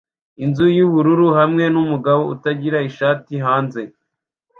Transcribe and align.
Inzu 0.43 0.65
yubururu 0.77 1.27
hamwe 1.39 1.63
numugabo 1.73 2.21
utagira 2.33 2.77
ishati 2.89 3.33
hanze 3.45 3.81